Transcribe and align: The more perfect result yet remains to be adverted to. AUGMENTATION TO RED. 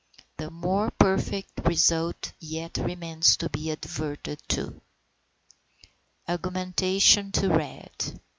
The 0.37 0.49
more 0.49 0.89
perfect 0.89 1.63
result 1.67 2.33
yet 2.39 2.77
remains 2.79 3.37
to 3.37 3.49
be 3.49 3.69
adverted 3.69 4.39
to. 4.49 4.81
AUGMENTATION 6.27 7.31
TO 7.31 7.49
RED. 7.49 8.19